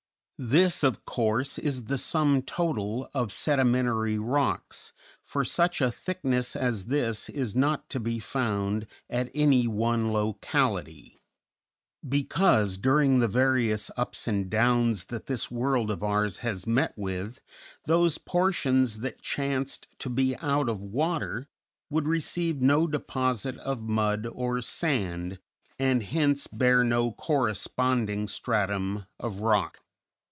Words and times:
This, 0.43 0.81
of 0.83 1.05
course, 1.05 1.59
is 1.59 1.83
the 1.83 1.99
sum 1.99 2.41
total 2.41 3.07
of 3.13 3.31
sedimentary 3.31 4.17
rocks, 4.17 4.91
for 5.21 5.43
such 5.43 5.81
a 5.81 5.91
thickness 5.91 6.55
as 6.55 6.85
this 6.85 7.29
is 7.29 7.55
not 7.55 7.87
to 7.91 7.99
be 7.99 8.17
found 8.17 8.87
at 9.07 9.29
any 9.35 9.67
one 9.67 10.11
locality; 10.11 11.21
because, 12.09 12.77
during 12.77 13.19
the 13.19 13.27
various 13.27 13.91
ups 13.95 14.27
and 14.27 14.49
downs 14.49 15.05
that 15.13 15.27
this 15.27 15.51
world 15.51 15.91
of 15.91 16.01
ours 16.01 16.39
has 16.39 16.65
met 16.65 16.93
with, 16.97 17.39
those 17.85 18.17
portions 18.17 19.01
that 19.01 19.21
chanced 19.21 19.85
to 19.99 20.09
be 20.09 20.35
out 20.37 20.69
of 20.69 20.81
water 20.81 21.49
would 21.91 22.07
receive 22.07 22.59
no 22.59 22.87
deposit 22.87 23.59
of 23.59 23.83
mud 23.87 24.25
or 24.25 24.59
sand, 24.59 25.37
and 25.77 26.01
hence 26.01 26.47
bear 26.47 26.83
no 26.83 27.11
corresponding 27.11 28.27
stratum 28.27 29.05
of 29.19 29.41
rock. 29.41 29.81